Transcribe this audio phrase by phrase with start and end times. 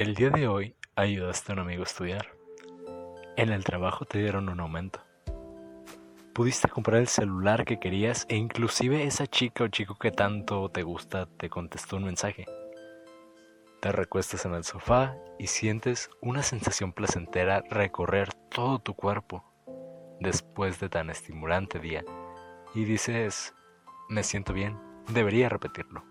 [0.00, 2.34] El día de hoy ayudaste a un amigo a estudiar.
[3.36, 5.02] En el trabajo te dieron un aumento.
[6.32, 10.84] Pudiste comprar el celular que querías e inclusive esa chica o chico que tanto te
[10.84, 12.46] gusta te contestó un mensaje.
[13.82, 19.44] Te recuestas en el sofá y sientes una sensación placentera recorrer todo tu cuerpo
[20.18, 22.06] después de tan estimulante día
[22.74, 23.54] y dices,
[24.08, 24.78] me siento bien,
[25.12, 26.09] debería repetirlo.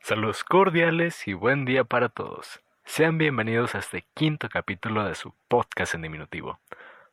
[0.00, 2.60] Saludos cordiales y buen día para todos.
[2.84, 6.60] Sean bienvenidos a este quinto capítulo de su podcast en diminutivo,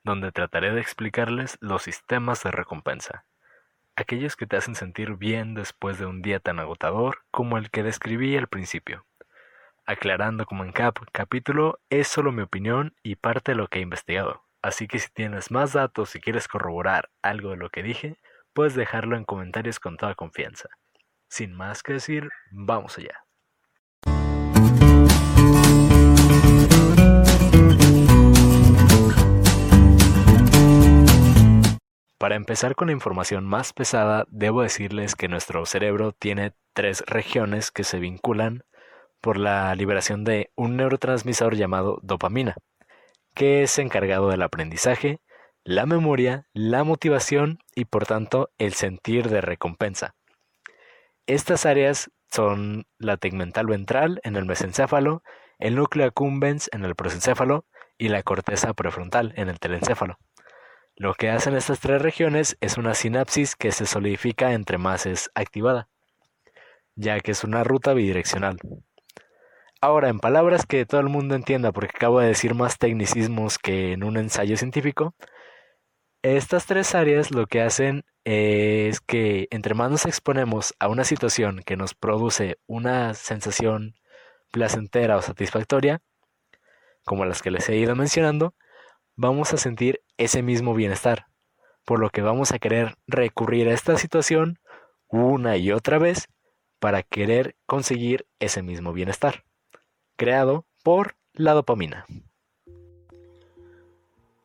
[0.03, 3.25] donde trataré de explicarles los sistemas de recompensa,
[3.95, 7.83] aquellos que te hacen sentir bien después de un día tan agotador como el que
[7.83, 9.05] describí al principio
[9.85, 13.81] aclarando como en cada capítulo es solo mi opinión y parte de lo que he
[13.81, 14.43] investigado.
[14.61, 18.17] Así que si tienes más datos y quieres corroborar algo de lo que dije,
[18.53, 20.69] puedes dejarlo en comentarios con toda confianza.
[21.27, 23.25] Sin más que decir, vamos allá.
[32.17, 37.69] Para empezar con la información más pesada, debo decirles que nuestro cerebro tiene tres regiones
[37.69, 38.63] que se vinculan
[39.21, 42.55] por la liberación de un neurotransmisor llamado dopamina,
[43.35, 45.19] que es encargado del aprendizaje,
[45.63, 50.15] la memoria, la motivación y por tanto el sentir de recompensa.
[51.27, 55.23] Estas áreas son la tegmental ventral en el mesencéfalo,
[55.57, 57.65] el núcleo accumbens en el prosencéfalo
[57.97, 60.19] y la corteza prefrontal en el telencéfalo.
[60.95, 65.31] Lo que hacen estas tres regiones es una sinapsis que se solidifica entre más es
[65.33, 65.89] activada,
[66.95, 68.57] ya que es una ruta bidireccional.
[69.81, 73.93] Ahora, en palabras que todo el mundo entienda, porque acabo de decir más tecnicismos que
[73.93, 75.15] en un ensayo científico,
[76.25, 81.61] estas tres áreas lo que hacen es que entre más nos exponemos a una situación
[81.63, 83.93] que nos produce una sensación
[84.51, 86.01] placentera o satisfactoria,
[87.03, 88.55] como las que les he ido mencionando,
[89.15, 91.27] vamos a sentir ese mismo bienestar,
[91.85, 94.57] por lo que vamos a querer recurrir a esta situación
[95.07, 96.27] una y otra vez
[96.79, 99.43] para querer conseguir ese mismo bienestar
[100.15, 102.05] creado por la dopamina.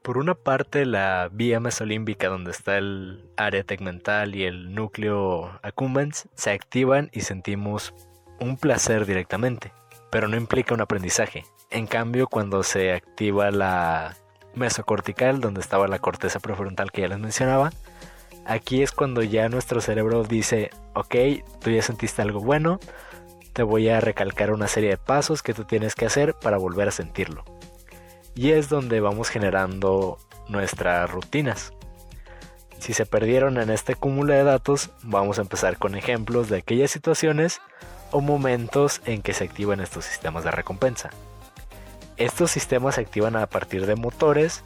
[0.03, 6.27] Por una parte, la vía mesolímbica, donde está el área tegmental y el núcleo accumbens,
[6.35, 7.93] se activan y sentimos
[8.41, 9.75] un placer directamente,
[10.11, 11.45] pero no implica un aprendizaje.
[11.71, 14.17] En cambio, cuando se activa la
[14.55, 17.71] mesocortical, donde estaba la corteza prefrontal que ya les mencionaba,
[18.47, 21.15] aquí es cuando ya nuestro cerebro dice, ok,
[21.61, 22.81] tú ya sentiste algo bueno,
[23.53, 26.89] te voy a recalcar una serie de pasos que tú tienes que hacer para volver
[26.89, 27.45] a sentirlo.
[28.41, 30.17] Y es donde vamos generando
[30.49, 31.75] nuestras rutinas.
[32.79, 36.91] Si se perdieron en este cúmulo de datos, vamos a empezar con ejemplos de aquellas
[36.91, 37.61] situaciones
[38.11, 41.11] o momentos en que se activan estos sistemas de recompensa.
[42.17, 44.65] Estos sistemas se activan a partir de motores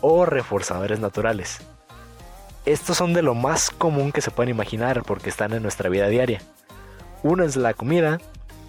[0.00, 1.58] o reforzadores naturales.
[2.66, 6.06] Estos son de lo más común que se pueden imaginar porque están en nuestra vida
[6.06, 6.40] diaria.
[7.24, 8.20] Uno es la comida,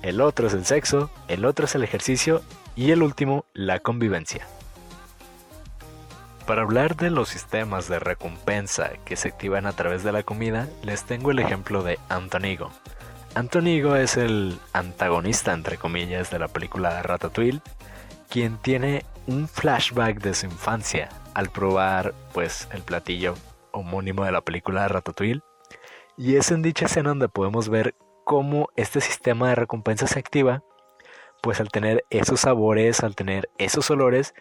[0.02, 2.42] el otro es el sexo, el otro es el ejercicio
[2.80, 4.48] y el último la convivencia.
[6.48, 10.70] Para hablar de los sistemas de recompensa que se activan a través de la comida,
[10.84, 12.72] les tengo el ejemplo de Antonigo.
[13.36, 17.60] Antonigo es el antagonista, entre comillas, de la película Ratatouille,
[18.30, 23.36] quien tiene un flashback de su infancia al probar, pues, el platillo
[23.74, 25.42] homónimo de la película Ratatouille.
[26.18, 30.64] Y es en dicha escena donde podemos ver cómo este sistema de recompensa se activa,
[31.42, 34.34] pues al tener esos sabores, al tener esos olores,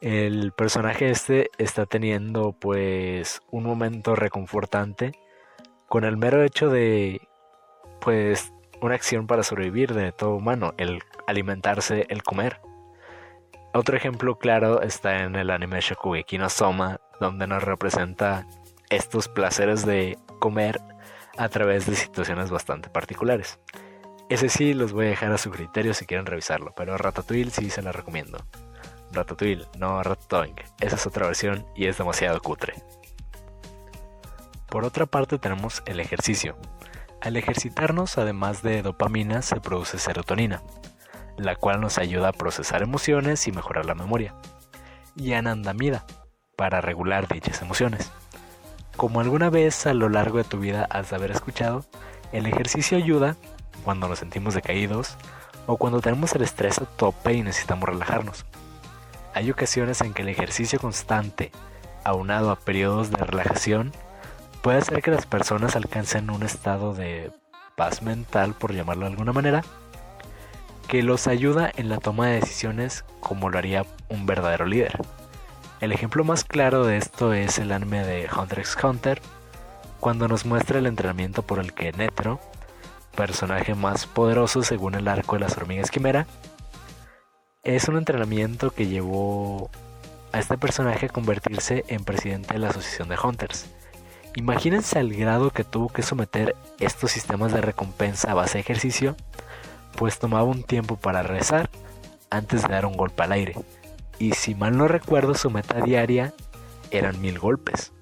[0.00, 5.12] el personaje este está teniendo pues un momento reconfortante
[5.88, 7.20] con el mero hecho de
[8.00, 12.60] pues una acción para sobrevivir de todo humano, el alimentarse, el comer.
[13.74, 18.46] Otro ejemplo claro está en el anime Shokugeki no Soma, donde nos representa
[18.90, 20.80] estos placeres de comer
[21.38, 23.58] a través de situaciones bastante particulares.
[24.32, 27.68] Ese sí los voy a dejar a su criterio si quieren revisarlo, pero Ratatouille sí
[27.68, 28.38] se la recomiendo.
[29.12, 30.64] Ratatouille, no Ratatouille.
[30.80, 32.82] Esa es otra versión y es demasiado cutre.
[34.70, 36.56] Por otra parte tenemos el ejercicio.
[37.20, 40.62] Al ejercitarnos, además de dopamina, se produce serotonina,
[41.36, 44.34] la cual nos ayuda a procesar emociones y mejorar la memoria.
[45.14, 46.06] Y anandamida,
[46.56, 48.10] para regular dichas emociones.
[48.96, 51.84] Como alguna vez a lo largo de tu vida has de haber escuchado,
[52.32, 53.36] el ejercicio ayuda
[53.84, 55.16] cuando nos sentimos decaídos
[55.66, 58.44] o cuando tenemos el estrés a tope y necesitamos relajarnos.
[59.34, 61.52] Hay ocasiones en que el ejercicio constante,
[62.04, 63.92] aunado a periodos de relajación,
[64.62, 67.30] puede hacer que las personas alcancen un estado de
[67.76, 69.62] paz mental, por llamarlo de alguna manera,
[70.88, 74.98] que los ayuda en la toma de decisiones como lo haría un verdadero líder.
[75.80, 79.22] El ejemplo más claro de esto es el anime de Hunter x Hunter,
[79.98, 82.40] cuando nos muestra el entrenamiento por el que Netro,
[83.14, 86.26] personaje más poderoso según el arco de las hormigas quimera,
[87.62, 89.70] es un entrenamiento que llevó
[90.32, 93.66] a este personaje a convertirse en presidente de la Asociación de Hunters.
[94.34, 99.14] Imagínense al grado que tuvo que someter estos sistemas de recompensa a base de ejercicio,
[99.96, 101.70] pues tomaba un tiempo para rezar
[102.30, 103.54] antes de dar un golpe al aire.
[104.18, 106.32] Y si mal no recuerdo, su meta diaria
[106.90, 107.92] eran mil golpes.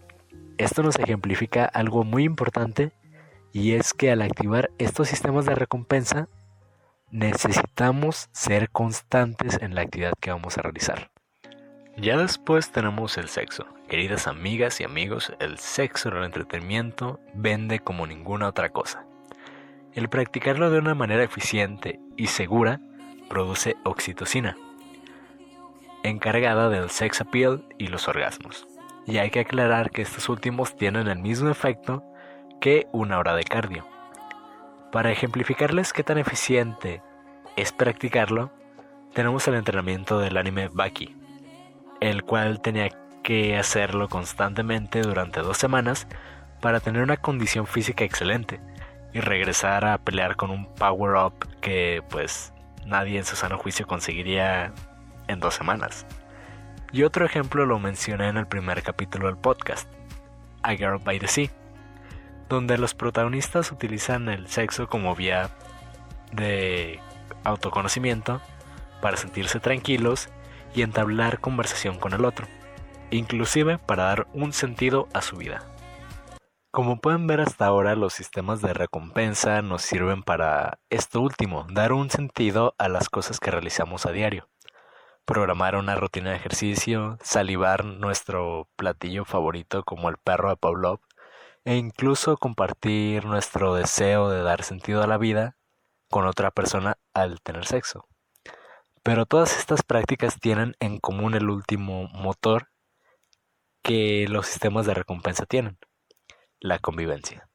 [0.57, 2.93] Esto nos ejemplifica algo muy importante
[3.53, 6.29] y es que al activar estos sistemas de recompensa
[7.11, 11.11] necesitamos ser constantes en la actividad que vamos a realizar.
[11.97, 13.67] Ya después tenemos el sexo.
[13.89, 19.05] Queridas amigas y amigos, el sexo en el entretenimiento vende como ninguna otra cosa.
[19.93, 22.81] El practicarlo de una manera eficiente y segura
[23.29, 24.57] produce oxitocina,
[26.05, 28.69] encargada del sex appeal y los orgasmos.
[29.07, 32.05] Y hay que aclarar que estos últimos tienen el mismo efecto
[32.61, 33.87] que una hora de cardio.
[34.93, 37.03] Para ejemplificarles qué tan eficiente
[37.57, 38.53] es practicarlo,
[39.15, 41.17] tenemos el entrenamiento del anime Baki,
[42.01, 42.91] el cual tenía
[43.23, 46.07] que hacerlo constantemente durante dos semanas
[46.61, 48.61] para tener una condición física excelente
[49.13, 52.53] y regresar a pelear con un power up que pues
[52.87, 54.73] nadie en su sano juicio conseguiría
[55.29, 56.07] en dos semanas.
[56.93, 59.89] Y otro ejemplo lo mencioné en el primer capítulo del podcast,
[60.63, 61.51] A Girl by the Sea,
[62.51, 65.51] donde los protagonistas utilizan el sexo como vía
[66.33, 67.01] de
[67.45, 68.43] autoconocimiento
[69.01, 70.29] para sentirse tranquilos
[70.75, 72.47] y entablar conversación con el otro,
[73.11, 75.65] inclusive para dar un sentido a su vida.
[76.73, 81.93] Como pueden ver hasta ahora, los sistemas de recompensa nos sirven para esto último, dar
[81.93, 84.49] un sentido a las cosas que realizamos a diario.
[85.25, 91.01] Programar una rutina de ejercicio, salivar nuestro platillo favorito como el perro de Pavlov,
[91.65, 95.57] e incluso compartir nuestro deseo de dar sentido a la vida
[96.09, 98.07] con otra persona al tener sexo.
[99.03, 102.69] Pero todas estas prácticas tienen en común el último motor
[103.83, 105.79] que los sistemas de recompensa tienen,
[106.61, 107.49] la convivencia.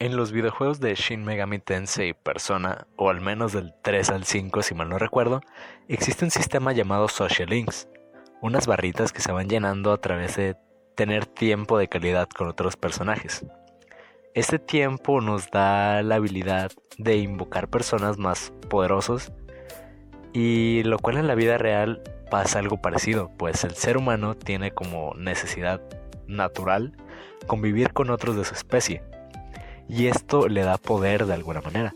[0.00, 4.62] En los videojuegos de Shin Megami Tensei Persona, o al menos del 3 al 5
[4.62, 5.40] si mal no recuerdo,
[5.88, 7.88] existe un sistema llamado Social Links,
[8.40, 10.56] unas barritas que se van llenando a través de
[10.98, 13.46] tener tiempo de calidad con otros personajes.
[14.34, 19.30] Este tiempo nos da la habilidad de invocar personas más poderosos
[20.32, 22.02] y lo cual en la vida real
[22.32, 25.80] pasa algo parecido, pues el ser humano tiene como necesidad
[26.26, 26.96] natural
[27.46, 29.04] convivir con otros de su especie
[29.88, 31.94] y esto le da poder de alguna manera.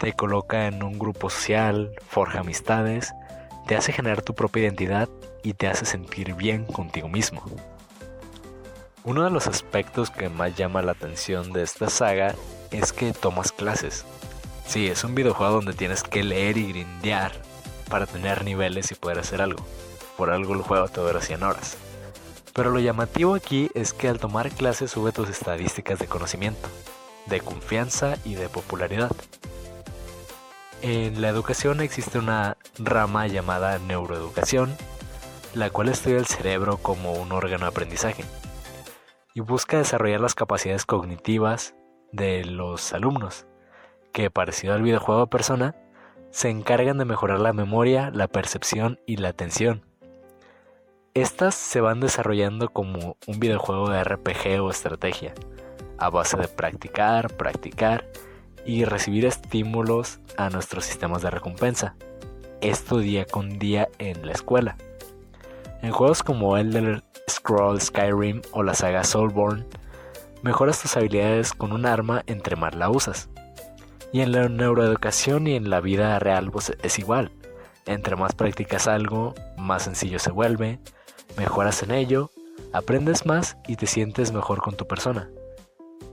[0.00, 3.14] Te coloca en un grupo social, forja amistades,
[3.68, 5.08] te hace generar tu propia identidad
[5.44, 7.44] y te hace sentir bien contigo mismo.
[9.06, 12.34] Uno de los aspectos que más llama la atención de esta saga
[12.72, 14.04] es que tomas clases.
[14.66, 17.30] Sí, es un videojuego donde tienes que leer y grindear
[17.88, 19.64] para tener niveles y poder hacer algo.
[20.16, 21.76] Por algo el juego te dura 100 horas.
[22.52, 26.68] Pero lo llamativo aquí es que al tomar clases sube tus estadísticas de conocimiento,
[27.26, 29.12] de confianza y de popularidad.
[30.82, 34.76] En la educación existe una rama llamada neuroeducación,
[35.54, 38.24] la cual estudia el cerebro como un órgano de aprendizaje
[39.36, 41.74] y busca desarrollar las capacidades cognitivas
[42.10, 43.46] de los alumnos,
[44.10, 45.76] que parecido al videojuego de persona,
[46.30, 49.82] se encargan de mejorar la memoria, la percepción y la atención.
[51.12, 55.34] Estas se van desarrollando como un videojuego de RPG o estrategia,
[55.98, 58.06] a base de practicar, practicar
[58.64, 61.94] y recibir estímulos a nuestros sistemas de recompensa.
[62.62, 64.78] Esto día con día en la escuela.
[65.82, 69.66] En juegos como Elder Scroll Skyrim o la saga Soulborn,
[70.42, 73.28] mejoras tus habilidades con un arma entre más la usas.
[74.12, 77.32] Y en la neuroeducación y en la vida real pues, es igual.
[77.86, 80.78] Entre más practicas algo, más sencillo se vuelve,
[81.36, 82.30] mejoras en ello,
[82.72, 85.28] aprendes más y te sientes mejor con tu persona.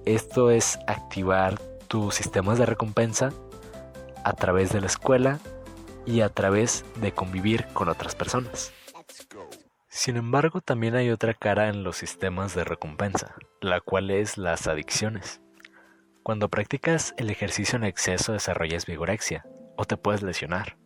[0.06, 3.32] Esto es activar tus sistemas de recompensa
[4.24, 5.40] a través de la escuela
[6.06, 8.74] y a través de convivir con otras personas.
[9.96, 14.68] Sin embargo, también hay otra cara en los sistemas de recompensa, la cual es las
[14.68, 15.40] adicciones.
[16.24, 19.46] Cuando practicas el ejercicio en exceso desarrollas vigorexia
[19.78, 20.78] o te puedes lesionar.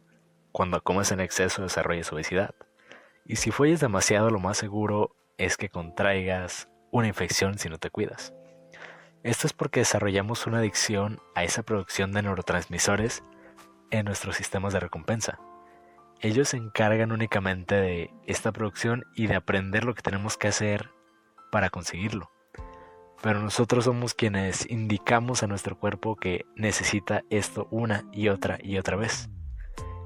[0.52, 2.54] Cuando comes en exceso desarrollas obesidad.
[3.26, 7.90] Y si folles demasiado lo más seguro es que contraigas una infección si no te
[7.90, 8.34] cuidas.
[9.24, 13.24] Esto es porque desarrollamos una adicción a esa producción de neurotransmisores
[13.90, 15.40] en nuestros sistemas de recompensa.
[16.22, 20.90] Ellos se encargan únicamente de esta producción y de aprender lo que tenemos que hacer
[21.52, 22.32] para conseguirlo.
[23.22, 28.78] Pero nosotros somos quienes indicamos a nuestro cuerpo que necesita esto una y otra y
[28.78, 29.30] otra vez.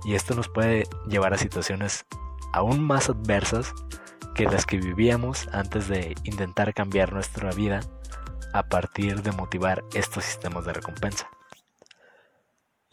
[0.03, 2.05] Y esto nos puede llevar a situaciones
[2.53, 3.73] aún más adversas
[4.35, 7.81] que las que vivíamos antes de intentar cambiar nuestra vida
[8.53, 11.29] a partir de motivar estos sistemas de recompensa.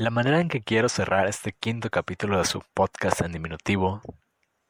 [0.00, 4.00] La manera en que quiero cerrar este quinto capítulo de su podcast en diminutivo,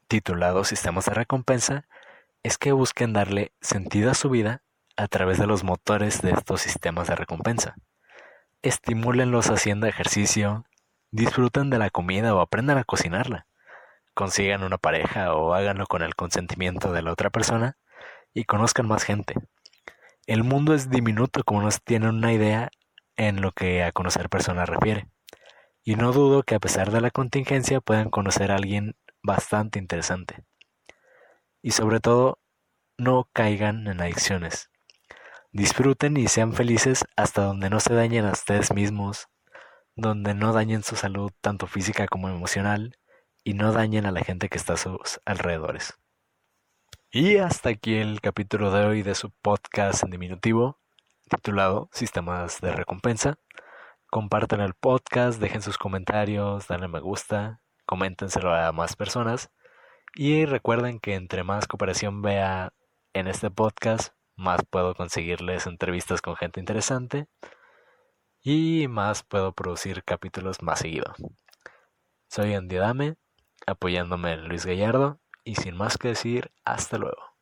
[0.07, 1.85] titulado Sistemas de Recompensa,
[2.43, 4.63] es que busquen darle sentido a su vida
[4.97, 7.77] a través de los motores de estos sistemas de recompensa.
[8.63, 10.65] Estimúlenlos haciendo ejercicio,
[11.11, 13.47] disfruten de la comida o aprendan a cocinarla.
[14.15, 17.77] Consigan una pareja o háganlo con el consentimiento de la otra persona
[18.33, 19.35] y conozcan más gente.
[20.27, 22.71] El mundo es diminuto como nos tienen una idea
[23.19, 25.07] en lo que a conocer personas refiere.
[25.89, 30.45] Y no dudo que a pesar de la contingencia puedan conocer a alguien bastante interesante.
[31.63, 32.41] Y sobre todo,
[32.99, 34.69] no caigan en adicciones.
[35.51, 39.29] Disfruten y sean felices hasta donde no se dañen a ustedes mismos,
[39.97, 42.99] donde no dañen su salud tanto física como emocional
[43.43, 45.95] y no dañen a la gente que está a sus alrededores.
[47.11, 50.79] Y hasta aquí el capítulo de hoy de su podcast en diminutivo,
[51.31, 53.39] titulado Sistemas de Recompensa.
[54.11, 59.51] Compartan el podcast, dejen sus comentarios, denle me gusta, coméntenselo a más personas
[60.15, 62.73] y recuerden que entre más cooperación vea
[63.13, 67.27] en este podcast, más puedo conseguirles entrevistas con gente interesante
[68.41, 71.15] y más puedo producir capítulos más seguido.
[72.29, 72.79] Soy Andy
[73.67, 77.38] apoyándome en Luis Gallardo y sin más que decir, hasta luego.